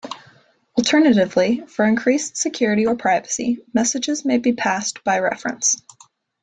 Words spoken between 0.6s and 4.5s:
Alternatively, for increased security or privacy, messages may